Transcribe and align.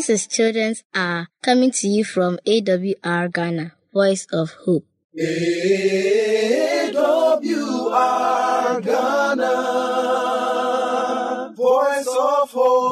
This 0.00 0.08
is 0.08 0.24
Children's 0.26 0.80
Hour 0.94 1.28
coming 1.42 1.72
to 1.72 1.86
you 1.86 2.04
from 2.06 2.38
AWR 2.46 3.30
Ghana, 3.30 3.74
Voice 3.92 4.26
of 4.32 4.48
Hope. 4.64 4.86
AWR 5.12 6.96
Ghana, 8.80 9.52
Voice 11.54 12.08
of 12.08 12.48
Hope. 12.48 12.82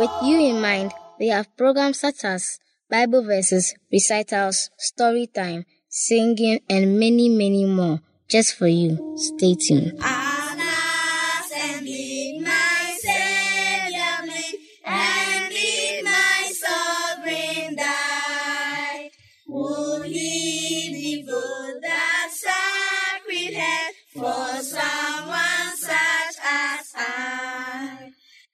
With 0.00 0.10
you 0.28 0.38
in 0.38 0.60
mind, 0.60 0.92
we 1.18 1.28
have 1.28 1.48
programs 1.56 2.00
such 2.00 2.26
as 2.26 2.58
Bible 2.90 3.24
verses, 3.24 3.74
recitals, 3.90 4.68
story 4.76 5.28
time, 5.28 5.64
singing, 5.88 6.60
and 6.68 7.00
many, 7.00 7.30
many 7.30 7.64
more 7.64 8.02
just 8.28 8.54
for 8.54 8.66
you. 8.66 9.16
Stay 9.16 9.54
tuned. 9.54 9.98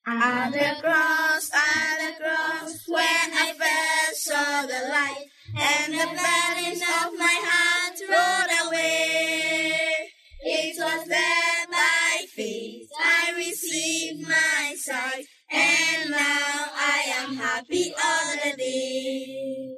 At 0.05 0.53
the 0.53 0.83
cross, 0.83 1.51
at 1.55 1.99
the 1.99 2.13
cross, 2.23 2.89
when 2.89 3.29
I 3.33 3.55
first 3.57 4.25
saw 4.25 4.63
the 4.63 4.89
light, 4.91 5.27
and 5.57 5.95
the 5.95 6.07
burdens 6.07 6.83
of 6.83 7.13
my 7.17 7.39
heart 7.45 7.97
rolled 8.11 8.53
away. 8.69 10.11
It 10.45 10.77
was 10.79 11.07
there 11.07 11.67
by 11.71 12.27
faith 12.35 12.89
I 13.01 13.33
received 13.37 14.27
my 14.27 14.75
sight, 14.77 15.27
and 15.51 16.11
now 16.11 16.71
I 16.75 17.03
am 17.19 17.37
happy 17.37 17.95
all 18.05 18.37
the 18.45 18.57
day. 18.57 19.77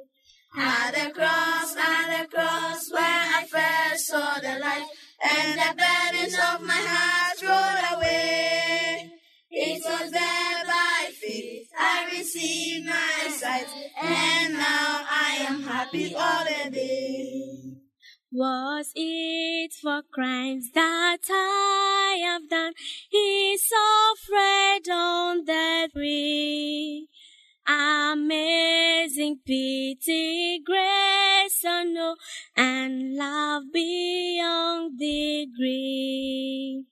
At 0.57 0.91
the 0.95 1.11
cross, 1.11 1.75
at 1.77 2.23
the 2.23 2.27
cross, 2.35 2.89
when 2.91 3.03
I 3.03 3.45
first 3.49 4.07
saw 4.07 4.39
the 4.39 4.59
light, 4.59 4.87
and 5.25 5.59
the 5.59 5.71
burdens 5.81 6.35
of 6.35 6.61
my 6.61 6.81
heart 6.93 7.41
rolled 7.41 7.97
away. 7.97 9.11
It 9.49 9.81
was 9.83 10.11
there 10.11 10.63
by 10.65 11.09
faith 11.19 11.69
I 11.77 12.07
received 12.11 12.85
my 12.85 13.29
sight, 13.29 13.67
and 14.01 14.53
now 14.53 15.05
I 15.09 15.45
am 15.47 15.63
happy 15.63 16.13
all 16.15 16.43
the 16.43 16.69
day. 16.69 17.55
Was 18.31 18.91
it 18.95 19.71
for 19.81 20.01
crimes 20.11 20.71
that 20.73 21.19
I 21.29 22.19
have 22.25 22.49
done? 22.49 22.73
He 23.09 23.57
suffered 23.57 24.91
on 24.91 25.45
that 25.45 25.93
tree. 25.93 27.07
Amazing 27.67 29.39
pity, 29.45 30.59
grace 30.63 31.63
unknown, 31.63 32.17
and 32.55 33.15
love 33.15 33.63
beyond 33.73 34.04
the 34.97 35.47
grave. 35.57 36.85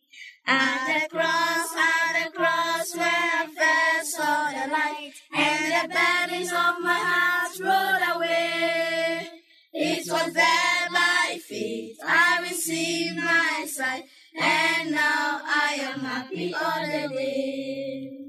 At 0.45 1.01
the 1.01 1.09
cross, 1.09 1.75
at 1.75 2.25
the 2.25 2.31
cross, 2.37 2.95
where 2.95 3.07
I 3.07 3.47
first 3.47 4.15
saw 4.15 4.51
the 4.51 4.71
light, 4.71 5.13
and 5.33 5.89
the 5.89 5.93
burdens 5.93 6.51
of 6.51 6.81
my 6.81 6.99
heart 6.99 7.59
rolled 7.59 8.17
away. 8.17 9.29
It 9.73 10.11
was 10.11 10.33
there 10.33 10.87
by 10.92 11.39
faith 11.47 11.97
I 12.05 12.42
received 12.42 13.17
my 13.17 13.65
sight, 13.67 14.03
and 14.39 14.92
now 14.92 15.42
I 15.43 15.77
am 15.80 15.99
happy 16.02 16.53
all 16.53 16.86
the 16.86 17.15
day. 17.15 18.19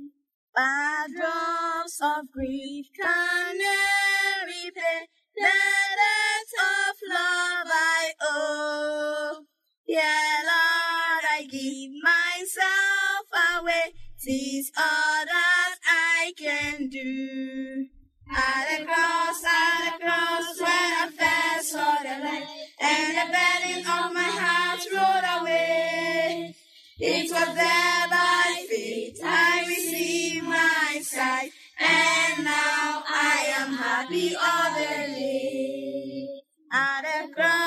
Bad 0.55 1.11
drops 1.17 2.01
of 2.01 2.31
grief 2.31 2.87
can 2.99 3.59
never 3.59 4.47
repay 4.47 5.09
the 5.35 5.43
debt 5.43 6.51
of 6.63 6.97
love 7.09 7.69
I 7.73 8.13
owe. 8.23 9.45
Yeah, 9.87 10.41
Lord, 10.45 11.25
I 11.31 11.47
give 11.51 11.93
myself 12.03 13.29
away. 13.61 13.95
Tis 14.23 14.73
all 14.79 15.25
that 15.27 15.77
I 15.87 16.33
can 16.39 16.89
do. 16.89 17.87
At 18.31 18.79
the 18.79 18.85
cross, 18.87 19.45
at 19.45 19.99
the 19.99 20.05
cross, 20.05 20.61
when 20.61 20.69
I 20.71 21.11
first 21.19 21.73
saw 21.73 21.97
the 22.03 22.25
light, 22.25 22.47
and 22.81 23.17
the 23.19 23.27
burden 23.35 23.81
of 23.81 24.13
my 24.15 24.31
heart 24.33 24.81
rolled 24.91 25.43
away. 25.43 26.55
It 26.99 27.31
was 27.31 27.55
there 27.55 28.09
by 28.09 28.67
faith 28.71 29.21
I 29.23 29.65
received 29.69 30.47
my 30.47 31.01
sight, 31.03 31.51
and 31.79 32.45
now 32.45 33.03
I 33.07 33.55
am 33.59 33.75
happy 33.75 34.35
all 34.35 34.73
the 34.75 35.13
day. 35.13 36.29
At 36.73 37.03
the 37.03 37.35
cross, 37.35 37.64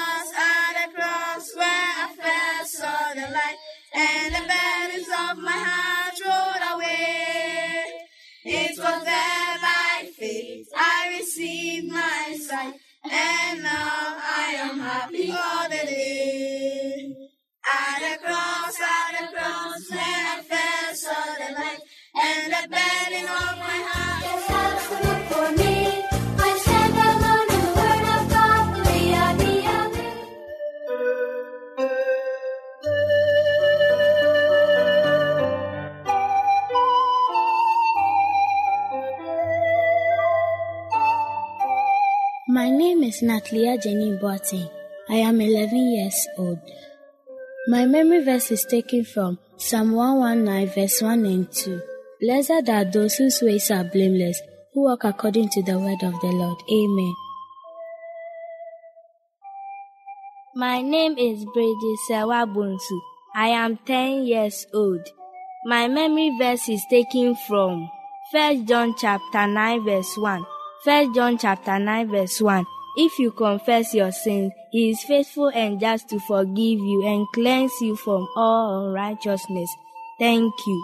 and 3.97 4.35
the 4.35 4.41
burdens 4.41 5.07
of 5.07 5.37
my 5.39 5.59
heart 5.69 6.17
rolled 6.23 6.65
away. 6.73 7.83
It 8.45 8.77
was 8.77 9.03
there 9.03 9.57
by 9.61 10.09
faith 10.15 10.67
I 10.77 11.17
received 11.17 11.91
my 11.91 12.37
sight, 12.39 12.75
and 13.03 13.63
now 13.63 14.17
I 14.43 14.53
am 14.59 14.79
happy 14.79 15.31
all 15.31 15.69
the 15.69 15.83
day. 15.87 17.15
At 17.65 17.99
the 17.99 18.23
cross, 18.23 18.77
at 18.79 19.19
the 19.19 19.35
cross, 19.35 19.89
when 19.89 19.99
I 19.99 20.41
first 20.47 21.03
saw 21.03 21.25
the 21.39 21.53
light, 21.53 21.79
and 22.15 22.53
the 22.53 22.69
burden 22.69 23.25
of 23.25 23.57
my 23.57 23.79
heart. 23.89 24.56
Name 42.97 43.09
is 43.09 43.21
Natalia 43.21 43.77
Jenny 43.77 44.17
Boateng. 44.17 44.69
I 45.07 45.17
am 45.17 45.39
11 45.39 45.77
years 45.77 46.27
old. 46.37 46.57
My 47.67 47.85
memory 47.85 48.23
verse 48.23 48.49
is 48.49 48.65
taken 48.65 49.05
from 49.05 49.37
Psalm 49.57 49.91
119 49.91 50.73
verse 50.73 51.01
1 51.01 51.25
and 51.25 51.51
2. 51.51 51.79
Blessed 52.21 52.69
are 52.69 52.85
those 52.85 53.15
whose 53.15 53.39
ways 53.43 53.69
are 53.69 53.83
blameless, 53.83 54.41
who 54.73 54.85
walk 54.85 55.03
according 55.03 55.49
to 55.49 55.61
the 55.61 55.77
word 55.77 56.01
of 56.01 56.19
the 56.21 56.27
Lord. 56.27 56.57
Amen. 56.71 57.13
My 60.55 60.81
name 60.81 61.19
is 61.19 61.45
Brady 61.53 61.95
Sewabunsu. 62.09 62.99
I 63.35 63.49
am 63.49 63.77
10 63.85 64.25
years 64.25 64.65
old. 64.73 65.07
My 65.65 65.87
memory 65.87 66.35
verse 66.39 66.67
is 66.67 66.81
taken 66.89 67.35
from 67.47 67.91
1 68.31 68.65
John 68.65 68.95
chapter 68.97 69.45
9 69.45 69.85
verse 69.85 70.17
1. 70.17 70.45
1 70.83 71.13
John 71.13 71.37
chapter 71.37 71.77
9 71.77 72.09
verse 72.09 72.41
1. 72.41 72.65
If 72.99 73.19
you 73.19 73.29
confess 73.29 73.93
your 73.93 74.11
sins, 74.11 74.53
he 74.71 74.89
is 74.89 75.03
faithful 75.03 75.49
and 75.49 75.79
just 75.79 76.09
to 76.09 76.19
forgive 76.21 76.79
you 76.79 77.05
and 77.05 77.27
cleanse 77.31 77.71
you 77.79 77.95
from 77.95 78.27
all 78.35 78.87
unrighteousness. 78.87 79.69
Thank 80.17 80.51
you. 80.65 80.83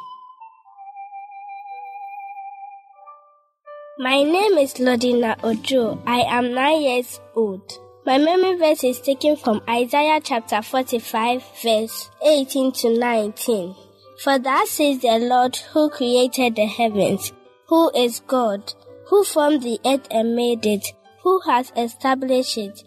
My 3.97 4.21
name 4.21 4.59
is 4.59 4.75
Lodina 4.75 5.43
Ojo. 5.43 5.99
I 6.05 6.21
am 6.21 6.53
nine 6.53 6.81
years 6.81 7.19
old. 7.35 7.79
My 8.05 8.19
memory 8.19 8.57
verse 8.57 8.83
is 8.83 9.01
taken 9.01 9.35
from 9.35 9.61
Isaiah 9.67 10.21
chapter 10.23 10.61
45, 10.61 11.43
verse 11.63 12.11
18 12.23 12.73
to 12.73 12.99
19. 12.99 13.75
For 14.23 14.37
thus 14.37 14.69
says 14.69 14.99
the 14.99 15.17
Lord 15.17 15.55
who 15.73 15.89
created 15.89 16.57
the 16.57 16.67
heavens, 16.67 17.33
who 17.67 17.89
is 17.95 18.19
God, 18.19 18.71
who 19.07 19.23
formed 19.23 19.63
the 19.63 19.79
earth 19.83 20.07
and 20.11 20.35
made 20.35 20.63
it, 20.67 20.93
who 21.23 21.39
has 21.41 21.71
established 21.75 22.57
it, 22.57 22.83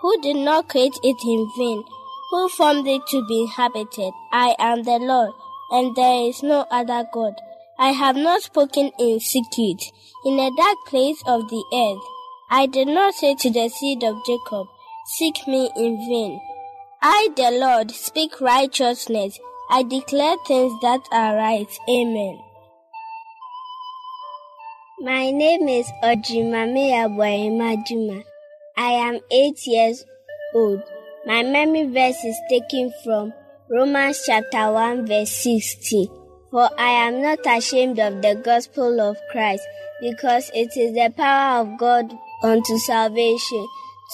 who 0.00 0.20
did 0.20 0.36
not 0.36 0.68
create 0.68 0.98
it 1.02 1.16
in 1.26 1.50
vain, 1.56 1.82
who 2.30 2.48
formed 2.50 2.86
it 2.86 3.02
to 3.08 3.26
be 3.26 3.42
inhabited. 3.42 4.12
I 4.32 4.54
am 4.58 4.84
the 4.84 4.98
Lord, 4.98 5.32
and 5.70 5.96
there 5.96 6.28
is 6.28 6.42
no 6.42 6.66
other 6.70 7.04
God. 7.12 7.34
I 7.78 7.92
have 7.92 8.16
not 8.16 8.42
spoken 8.42 8.92
in 8.98 9.20
secret, 9.20 9.82
in 10.24 10.38
a 10.38 10.50
dark 10.56 10.76
place 10.86 11.22
of 11.26 11.48
the 11.48 11.64
earth. 11.72 12.04
I 12.50 12.66
did 12.66 12.88
not 12.88 13.14
say 13.14 13.34
to 13.36 13.50
the 13.50 13.68
seed 13.68 14.04
of 14.04 14.24
Jacob, 14.26 14.66
Seek 15.06 15.46
me 15.48 15.70
in 15.76 15.96
vain. 16.08 16.40
I, 17.02 17.28
the 17.34 17.50
Lord, 17.50 17.90
speak 17.90 18.40
righteousness. 18.40 19.38
I 19.70 19.82
declare 19.82 20.36
things 20.46 20.72
that 20.82 21.00
are 21.10 21.36
right. 21.36 21.78
Amen. 21.88 22.49
My 25.02 25.30
name 25.30 25.66
is 25.66 25.90
Ojimame 26.04 27.86
Juma. 27.86 28.22
I 28.76 28.90
am 29.08 29.18
eight 29.30 29.66
years 29.66 30.04
old. 30.54 30.82
My 31.24 31.42
memory 31.42 31.86
verse 31.86 32.22
is 32.22 32.36
taken 32.50 32.92
from 33.02 33.32
Romans 33.70 34.22
chapter 34.26 34.70
1 34.70 35.06
verse 35.06 35.30
60. 35.30 36.10
For 36.50 36.68
I 36.78 36.90
am 37.06 37.22
not 37.22 37.38
ashamed 37.46 37.98
of 37.98 38.20
the 38.20 38.34
gospel 38.44 39.00
of 39.00 39.16
Christ, 39.32 39.62
because 40.02 40.50
it 40.52 40.76
is 40.76 40.92
the 40.92 41.10
power 41.16 41.62
of 41.62 41.78
God 41.78 42.12
unto 42.42 42.76
salvation 42.76 43.66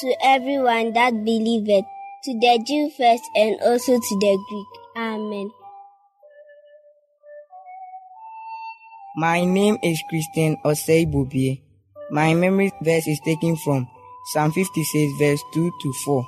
to 0.02 0.16
everyone 0.22 0.92
that 0.92 1.24
believeth, 1.24 1.84
to 2.22 2.32
the 2.34 2.62
Jew 2.64 2.90
first 2.90 3.24
and 3.34 3.60
also 3.60 3.98
to 3.98 4.18
the 4.20 4.38
Greek. 4.48 4.66
Amen. 4.96 5.50
My 9.18 9.46
name 9.46 9.78
is 9.82 9.96
Christian 10.10 10.58
Osei 10.62 11.10
Bobie. 11.10 11.62
My 12.10 12.34
memory 12.34 12.70
verse 12.82 13.06
is 13.08 13.18
taken 13.24 13.56
from 13.56 13.88
Psalm 14.26 14.52
56 14.52 15.18
verse 15.18 15.40
2 15.54 15.72
to 15.80 15.92
4. 16.04 16.26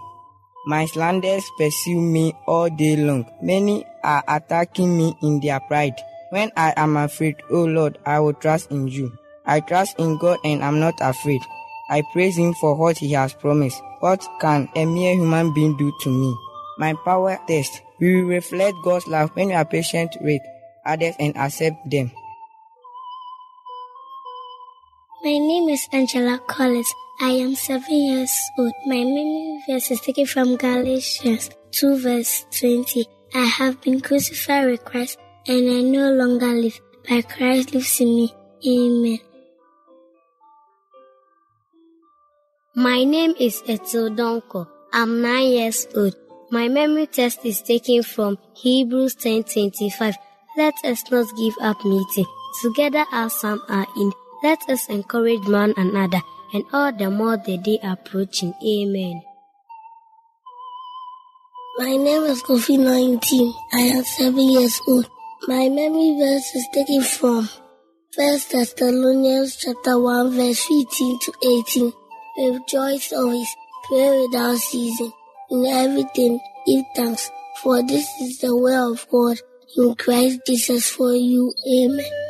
My 0.65 0.87
slanders 0.87 1.45
pursue 1.59 2.01
me 2.01 2.33
all 2.47 2.71
day 2.71 2.97
long. 2.97 3.27
Many 3.43 3.85
are 4.03 4.25
attacking 4.27 4.97
me 4.97 5.15
in 5.21 5.39
their 5.41 5.61
pride. 5.61 6.01
When 6.31 6.51
I 6.57 6.73
am 6.79 6.97
afraid, 6.97 7.37
O 7.51 7.65
Lord, 7.65 7.99
I 8.07 8.21
will 8.21 8.33
trust 8.33 8.71
in 8.71 8.89
you. 8.89 9.13
I 9.45 9.61
trust 9.61 9.99
in 9.99 10.17
God 10.17 10.39
and 10.43 10.63
am 10.63 10.81
not 10.81 10.95
afraid. 11.03 11.43
I 11.91 12.03
praise 12.15 12.39
him 12.39 12.55
for 12.55 12.75
what 12.75 12.97
he 12.97 13.13
has 13.13 13.35
promised. 13.35 13.83
What 14.01 14.27
can 14.41 14.67
a 14.75 14.87
mere 14.87 15.13
human 15.13 15.53
being 15.53 15.77
do 15.77 15.93
to 16.05 16.09
me? 16.09 16.35
My 16.79 16.95
power 17.05 17.39
test. 17.47 17.83
We 18.01 18.23
will 18.23 18.31
reflect 18.31 18.79
God's 18.83 19.07
love 19.09 19.29
when 19.35 19.49
we 19.49 19.53
are 19.53 19.67
patient 19.67 20.17
with 20.23 20.41
others 20.87 21.17
and 21.21 21.37
accept 21.37 21.91
them. 21.91 22.13
My 25.21 25.37
name 25.37 25.69
is 25.69 25.89
Angela 25.93 26.39
Collins. 26.47 26.95
I 27.21 27.31
am 27.31 27.57
seven 27.57 27.93
years 27.93 28.31
old. 28.57 28.73
My 28.87 29.03
memory 29.03 29.61
verse 29.69 29.91
is 29.91 30.01
taken 30.01 30.27
from 30.27 30.55
Galatians 30.55 31.51
2 31.73 31.99
verse 31.99 32.47
20. 32.57 33.05
I 33.35 33.45
have 33.45 33.81
been 33.81 34.01
crucified 34.01 34.71
with 34.71 34.85
Christ 34.85 35.19
and 35.49 35.69
I 35.69 35.81
no 35.81 36.13
longer 36.13 36.55
live, 36.55 36.81
but 37.09 37.29
Christ 37.29 37.75
lives 37.75 38.01
in 38.01 38.15
me. 38.15 38.33
Amen. 38.65 39.19
My 42.77 43.03
name 43.03 43.35
is 43.41 43.61
Etil 43.63 44.15
Donko. 44.15 44.69
I'm 44.93 45.21
nine 45.21 45.49
years 45.49 45.89
old. 45.97 46.15
My 46.53 46.69
memory 46.69 47.09
test 47.09 47.45
is 47.45 47.61
taken 47.61 48.05
from 48.05 48.39
Hebrews 48.55 49.17
10:25. 49.17 50.15
Let 50.57 50.75
us 50.85 51.03
not 51.11 51.27
give 51.37 51.55
up 51.61 51.85
meeting 51.85 52.27
together 52.63 53.05
as 53.11 53.35
some 53.35 53.61
are 53.69 53.87
in. 53.97 54.13
Let 54.41 54.69
us 54.71 54.89
encourage 54.89 55.49
one 55.49 55.75
another, 55.77 56.23
and 56.55 56.63
all 56.73 56.93
the 56.93 57.11
more 57.11 57.37
the 57.37 57.59
day 57.59 57.81
approaching. 57.83 58.55
Amen. 58.65 59.21
My 61.79 61.97
name 61.97 62.23
is 62.25 62.43
Kofi 62.43 62.79
19. 62.79 63.53
I 63.73 63.81
am 63.81 64.05
seven 64.05 64.49
years 64.51 64.81
old. 64.87 65.11
My 65.49 65.69
memory 65.69 66.19
verse 66.19 66.55
is 66.55 66.69
taken 66.73 67.03
from 67.03 67.49
First 68.15 68.53
Thessalonians 68.53 69.57
chapter 69.57 69.99
1 69.99 70.31
verse 70.31 70.63
15 70.65 71.19
to 71.19 71.33
18. 71.67 71.93
Rejoice 72.39 73.13
always, 73.13 73.49
pray 73.89 74.23
without 74.23 74.59
ceasing. 74.59 75.13
In 75.51 75.67
everything, 75.67 76.39
give 76.67 76.85
thanks, 76.95 77.31
for 77.63 77.83
this 77.83 78.07
is 78.21 78.39
the 78.39 78.55
will 78.55 78.93
of 78.93 79.05
God 79.11 79.39
in 79.77 79.97
Christ 79.97 80.41
Jesus 80.47 80.89
for 80.91 81.13
you. 81.13 81.53
Amen. 81.75 82.28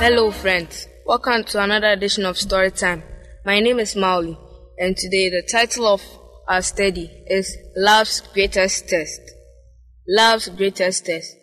Hello, 0.00 0.30
friends. 0.30 0.86
Welcome 1.06 1.42
to 1.42 1.60
another 1.60 1.88
edition 1.88 2.24
of 2.24 2.36
Storytime. 2.36 3.02
My 3.44 3.58
name 3.58 3.80
is 3.80 3.96
Mauli, 3.96 4.38
and 4.78 4.96
today 4.96 5.28
the 5.28 5.42
title 5.50 5.88
of 5.88 6.00
our 6.46 6.62
study 6.62 7.10
is 7.26 7.56
Love's 7.76 8.20
Greatest 8.32 8.88
Test. 8.88 9.20
Love's 10.06 10.50
Greatest 10.50 11.04
Test. 11.04 11.34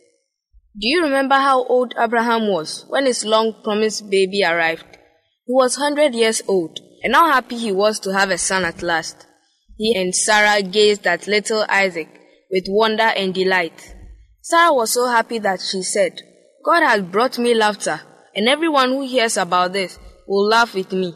Do 0.80 0.88
you 0.88 1.04
remember 1.04 1.36
how 1.36 1.66
old 1.66 1.96
Abraham 2.00 2.48
was 2.48 2.86
when 2.88 3.07
his 3.07 3.25
long 3.25 3.56
promised 3.62 4.10
baby 4.10 4.42
arrived? 4.46 4.88
He 5.46 5.52
was 5.52 5.78
100 5.78 6.16
years 6.16 6.42
old, 6.48 6.80
and 7.04 7.13
how 7.13 7.30
happy 7.30 7.57
he 7.57 7.74
was 7.74 8.00
to 8.00 8.13
have 8.13 8.30
a 8.30 8.38
son 8.38 8.63
at 8.63 8.81
last. 8.81 9.28
He 9.78 9.94
and 10.00 10.16
Sarah 10.16 10.62
gazed 10.62 11.06
at 11.06 11.28
little 11.28 11.66
Isaac 11.68 12.07
with 12.50 12.63
wonder 12.69 13.04
and 13.04 13.34
delight. 13.34 13.96
Sarah 14.40 14.74
was 14.74 14.94
so 14.94 15.07
happy 15.07 15.40
that 15.40 15.60
she 15.60 15.84
said, 15.84 16.22
God 16.63 16.84
has 16.84 17.02
brought 17.02 17.38
me 17.38 17.54
laughter, 17.54 18.00
and 18.35 18.47
everyone 18.47 18.89
who 18.89 19.07
hears 19.07 19.37
about 19.37 19.73
this 19.73 19.97
will 20.27 20.47
laugh 20.47 20.73
with 20.73 20.91
me. 20.91 21.13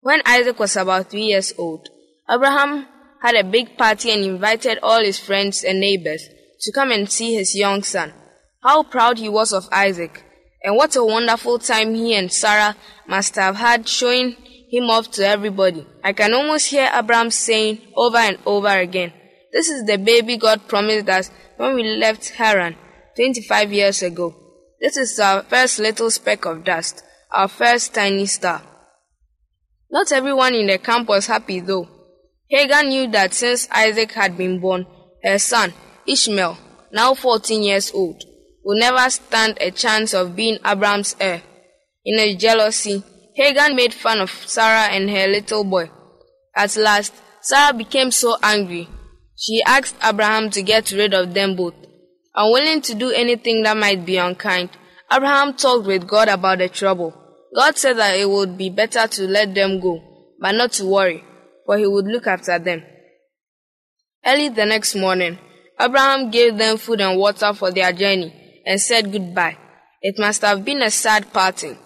When 0.00 0.22
Isaac 0.24 0.58
was 0.58 0.76
about 0.76 1.10
three 1.10 1.24
years 1.24 1.52
old, 1.58 1.88
Abraham 2.30 2.86
had 3.22 3.34
a 3.34 3.44
big 3.44 3.76
party 3.76 4.10
and 4.12 4.22
invited 4.22 4.78
all 4.82 5.02
his 5.02 5.18
friends 5.18 5.64
and 5.64 5.80
neighbors 5.80 6.22
to 6.60 6.72
come 6.72 6.92
and 6.92 7.10
see 7.10 7.34
his 7.34 7.56
young 7.56 7.82
son. 7.82 8.12
How 8.62 8.82
proud 8.82 9.18
he 9.18 9.28
was 9.28 9.52
of 9.52 9.68
Isaac, 9.72 10.24
and 10.62 10.76
what 10.76 10.96
a 10.96 11.04
wonderful 11.04 11.58
time 11.58 11.94
he 11.94 12.14
and 12.14 12.32
Sarah 12.32 12.76
must 13.06 13.34
have 13.36 13.56
had 13.56 13.88
showing 13.88 14.36
him 14.70 14.90
off 14.90 15.10
to 15.12 15.26
everybody. 15.26 15.86
I 16.04 16.12
can 16.12 16.34
almost 16.34 16.68
hear 16.68 16.90
Abraham 16.94 17.30
saying 17.30 17.80
over 17.96 18.18
and 18.18 18.38
over 18.44 18.68
again, 18.68 19.12
This 19.52 19.68
is 19.68 19.84
the 19.86 19.96
baby 19.96 20.36
God 20.36 20.68
promised 20.68 21.08
us 21.08 21.30
when 21.56 21.74
we 21.74 21.82
left 21.82 22.30
Haran 22.30 22.76
25 23.16 23.72
years 23.72 24.02
ago. 24.02 24.34
This 24.80 24.96
is 24.96 25.18
our 25.18 25.42
first 25.42 25.80
little 25.80 26.08
speck 26.08 26.44
of 26.44 26.62
dust, 26.62 27.02
our 27.32 27.48
first 27.48 27.94
tiny 27.94 28.26
star. 28.26 28.62
Not 29.90 30.12
everyone 30.12 30.54
in 30.54 30.68
the 30.68 30.78
camp 30.78 31.08
was 31.08 31.26
happy 31.26 31.58
though. 31.58 31.88
Hagar 32.48 32.84
knew 32.84 33.10
that 33.10 33.34
since 33.34 33.68
Isaac 33.72 34.12
had 34.12 34.38
been 34.38 34.60
born, 34.60 34.86
her 35.24 35.38
son, 35.40 35.74
Ishmael, 36.06 36.56
now 36.92 37.14
14 37.14 37.60
years 37.60 37.90
old, 37.92 38.22
would 38.64 38.78
never 38.78 39.10
stand 39.10 39.58
a 39.60 39.72
chance 39.72 40.14
of 40.14 40.36
being 40.36 40.58
Abraham's 40.64 41.16
heir. 41.18 41.42
In 42.04 42.18
her 42.20 42.38
jealousy, 42.38 43.02
Hagar 43.34 43.74
made 43.74 43.92
fun 43.92 44.20
of 44.20 44.30
Sarah 44.30 44.94
and 44.94 45.10
her 45.10 45.26
little 45.26 45.64
boy. 45.64 45.90
At 46.54 46.76
last, 46.76 47.14
Sarah 47.40 47.74
became 47.74 48.12
so 48.12 48.36
angry. 48.44 48.88
She 49.36 49.60
asked 49.66 49.96
Abraham 50.04 50.50
to 50.50 50.62
get 50.62 50.92
rid 50.92 51.14
of 51.14 51.34
them 51.34 51.56
both. 51.56 51.74
Unwilling 52.40 52.82
to 52.82 52.94
do 52.94 53.10
anything 53.10 53.64
that 53.64 53.76
might 53.76 54.06
be 54.06 54.16
unkind, 54.16 54.70
Abraham 55.12 55.54
talked 55.54 55.88
with 55.88 56.06
God 56.06 56.28
about 56.28 56.58
the 56.58 56.68
trouble. 56.68 57.12
God 57.52 57.76
said 57.76 57.96
that 57.96 58.16
it 58.16 58.30
would 58.30 58.56
be 58.56 58.70
better 58.70 59.08
to 59.08 59.22
let 59.26 59.56
them 59.56 59.80
go, 59.80 60.00
but 60.40 60.52
not 60.52 60.70
to 60.74 60.86
worry, 60.86 61.24
for 61.66 61.76
he 61.76 61.86
would 61.88 62.04
look 62.06 62.28
after 62.28 62.56
them. 62.60 62.84
Early 64.24 64.50
the 64.50 64.66
next 64.66 64.94
morning, 64.94 65.40
Abraham 65.80 66.30
gave 66.30 66.56
them 66.56 66.76
food 66.76 67.00
and 67.00 67.18
water 67.18 67.52
for 67.54 67.72
their 67.72 67.92
journey 67.92 68.62
and 68.64 68.80
said 68.80 69.10
goodbye. 69.10 69.58
It 70.00 70.14
must 70.16 70.42
have 70.42 70.64
been 70.64 70.82
a 70.82 70.92
sad 70.92 71.32
parting. 71.32 71.76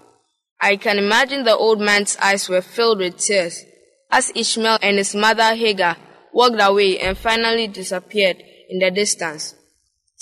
I 0.60 0.76
can 0.76 0.98
imagine 0.98 1.44
the 1.44 1.56
old 1.56 1.80
man's 1.80 2.18
eyes 2.18 2.50
were 2.50 2.60
filled 2.60 2.98
with 2.98 3.16
tears 3.16 3.64
as 4.10 4.30
Ishmael 4.34 4.80
and 4.82 4.98
his 4.98 5.14
mother 5.14 5.54
Hagar 5.54 5.96
walked 6.34 6.60
away 6.60 6.98
and 6.98 7.16
finally 7.16 7.68
disappeared 7.68 8.36
in 8.68 8.80
the 8.80 8.90
distance. 8.90 9.54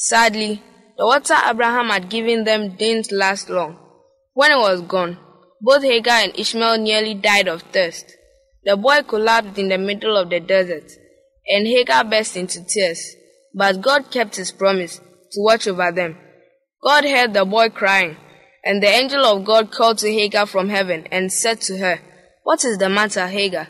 Sadly, 0.03 0.63
the 0.97 1.05
water 1.05 1.35
Abraham 1.47 1.91
had 1.91 2.09
given 2.09 2.45
them 2.45 2.75
didn't 2.77 3.13
last 3.13 3.51
long. 3.51 3.77
When 4.33 4.51
it 4.51 4.57
was 4.57 4.81
gone, 4.81 5.19
both 5.61 5.83
Hagar 5.83 6.21
and 6.23 6.39
Ishmael 6.39 6.79
nearly 6.79 7.13
died 7.13 7.49
of 7.49 7.61
thirst. 7.65 8.11
The 8.65 8.79
boy 8.79 9.03
collapsed 9.03 9.59
in 9.59 9.69
the 9.69 9.77
middle 9.77 10.17
of 10.17 10.31
the 10.31 10.41
desert, 10.41 10.91
and 11.47 11.67
Hagar 11.67 12.05
burst 12.05 12.39
into 12.39 12.65
tears. 12.65 13.15
But 13.55 13.83
God 13.83 14.11
kept 14.11 14.37
his 14.37 14.53
promise 14.53 14.97
to 14.97 15.43
watch 15.43 15.69
over 15.69 15.93
them. 15.93 16.17
God 16.83 17.05
heard 17.05 17.35
the 17.35 17.45
boy 17.45 17.69
crying, 17.69 18.17
and 18.65 18.83
the 18.83 18.89
angel 18.89 19.27
of 19.27 19.45
God 19.45 19.71
called 19.71 19.99
to 19.99 20.11
Hagar 20.11 20.47
from 20.47 20.71
heaven 20.71 21.09
and 21.13 21.31
said 21.31 21.61
to 21.63 21.77
her, 21.77 22.01
What 22.43 22.65
is 22.65 22.79
the 22.79 22.89
matter, 22.89 23.27
Hagar? 23.27 23.69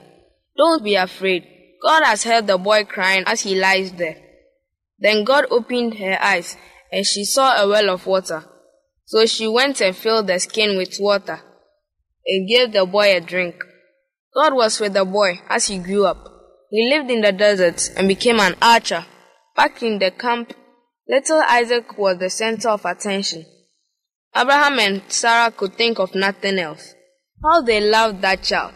Don't 0.56 0.84
be 0.84 0.94
afraid. 0.94 1.44
God 1.82 2.04
has 2.04 2.22
heard 2.22 2.46
the 2.46 2.56
boy 2.56 2.84
crying 2.84 3.24
as 3.26 3.40
he 3.40 3.56
lies 3.56 3.90
there. 3.94 4.29
Then 5.00 5.24
God 5.24 5.46
opened 5.50 5.94
her 5.94 6.18
eyes, 6.20 6.56
and 6.92 7.06
she 7.06 7.24
saw 7.24 7.56
a 7.56 7.68
well 7.68 7.90
of 7.90 8.06
water. 8.06 8.44
So 9.06 9.26
she 9.26 9.48
went 9.48 9.80
and 9.80 9.96
filled 9.96 10.26
the 10.26 10.38
skin 10.38 10.76
with 10.76 10.96
water. 11.00 11.40
and 12.26 12.48
gave 12.48 12.72
the 12.72 12.86
boy 12.86 13.16
a 13.16 13.20
drink. 13.20 13.64
God 14.34 14.54
was 14.54 14.78
with 14.78 14.92
the 14.92 15.04
boy 15.04 15.40
as 15.48 15.66
he 15.66 15.78
grew 15.78 16.04
up. 16.04 16.26
He 16.70 16.88
lived 16.88 17.10
in 17.10 17.20
the 17.20 17.32
desert 17.32 17.90
and 17.96 18.06
became 18.06 18.38
an 18.38 18.54
archer. 18.62 19.04
Back 19.56 19.82
in 19.82 19.98
the 19.98 20.10
camp, 20.12 20.52
little 21.08 21.42
Isaac 21.48 21.98
was 21.98 22.18
the 22.18 22.30
center 22.30 22.68
of 22.68 22.84
attention. 22.84 23.44
Abraham 24.34 24.78
and 24.78 25.02
Sarah 25.08 25.50
could 25.50 25.74
think 25.74 25.98
of 25.98 26.14
nothing 26.14 26.58
else. 26.58 26.94
How 27.42 27.62
they 27.62 27.80
loved 27.80 28.22
that 28.22 28.42
child. 28.44 28.74